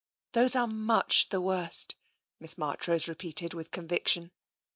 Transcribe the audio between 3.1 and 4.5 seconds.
peated, with conviction.